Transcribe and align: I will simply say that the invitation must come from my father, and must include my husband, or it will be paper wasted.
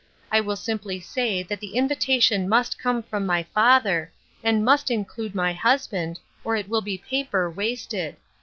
I 0.31 0.41
will 0.41 0.55
simply 0.55 0.99
say 0.99 1.43
that 1.43 1.59
the 1.59 1.75
invitation 1.75 2.49
must 2.49 2.79
come 2.79 3.03
from 3.03 3.23
my 3.23 3.43
father, 3.43 4.11
and 4.43 4.65
must 4.65 4.89
include 4.89 5.35
my 5.35 5.53
husband, 5.53 6.17
or 6.43 6.55
it 6.55 6.67
will 6.67 6.81
be 6.81 6.97
paper 6.97 7.47
wasted. 7.51 8.15